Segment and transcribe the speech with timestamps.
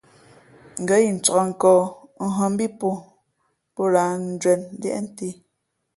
[0.81, 1.77] Ngα̌ incāk nkᾱᾱ
[2.33, 2.89] nhᾱ mbí pō,
[3.75, 5.27] pō lāh njwēn liēʼ ntē.